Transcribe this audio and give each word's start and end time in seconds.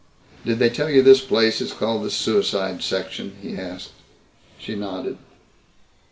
"Did 0.43 0.57
they 0.57 0.71
tell 0.71 0.89
you 0.89 1.03
this 1.03 1.21
place 1.21 1.61
is 1.61 1.73
called 1.73 2.03
the 2.03 2.09
suicide 2.09 2.81
section?" 2.81 3.35
he 3.39 3.55
asked. 3.55 3.91
She 4.57 4.73
nodded. 4.73 5.19